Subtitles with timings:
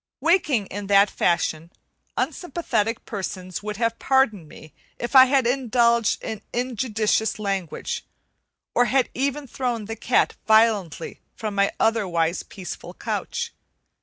[0.19, 1.71] Waking in that fashion,
[2.17, 8.03] unsympathetic persons would have pardoned me if I had indulged in injudicious language,
[8.73, 13.53] or had even thrown the cat violently from my otherwise peaceful couch.